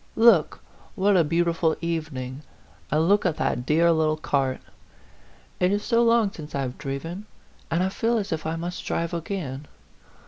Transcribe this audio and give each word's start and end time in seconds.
"Look, 0.31 0.61
what 0.95 1.15
a 1.15 1.23
beau 1.23 1.43
tiful 1.43 1.75
evening 1.79 2.41
and 2.89 3.07
look 3.07 3.23
at 3.23 3.37
that 3.37 3.67
dear 3.67 3.91
little 3.91 4.17
cart! 4.17 4.59
It 5.59 5.71
is 5.71 5.83
so 5.83 6.01
long 6.01 6.31
since 6.31 6.55
I 6.55 6.61
have 6.61 6.79
driven, 6.79 7.27
and 7.69 7.83
I 7.83 7.89
feel 7.89 8.17
as 8.17 8.31
if 8.33 8.47
I 8.47 8.55
must 8.55 8.83
drive 8.83 9.13
again. 9.13 9.67